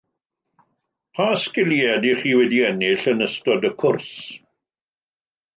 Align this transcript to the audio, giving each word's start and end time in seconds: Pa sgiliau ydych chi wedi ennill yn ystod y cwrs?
Pa 1.15 1.27
sgiliau 1.41 1.93
ydych 1.99 2.23
chi 2.23 2.33
wedi 2.39 2.63
ennill 2.71 3.05
yn 3.13 3.23
ystod 3.27 3.69
y 3.71 3.75
cwrs? 3.85 4.11